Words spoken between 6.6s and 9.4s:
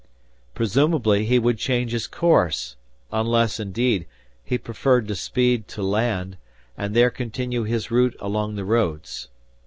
and there continue his route along the roads.